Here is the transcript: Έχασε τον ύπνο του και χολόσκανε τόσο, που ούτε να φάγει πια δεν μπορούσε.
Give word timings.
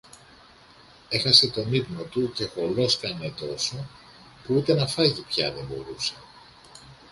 Έχασε 1.09 1.49
τον 1.51 1.73
ύπνο 1.73 2.01
του 2.03 2.31
και 2.31 2.45
χολόσκανε 2.47 3.29
τόσο, 3.39 3.85
που 4.43 4.53
ούτε 4.55 4.73
να 4.73 4.87
φάγει 4.87 5.21
πια 5.21 5.51
δεν 5.53 5.65
μπορούσε. 5.65 6.13